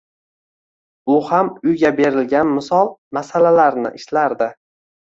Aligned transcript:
U 1.15 1.17
ham 1.27 1.51
uyga 1.73 1.93
berilgan 2.01 2.51
misol-masalalarni 2.57 3.97
ishlardi. 4.03 4.55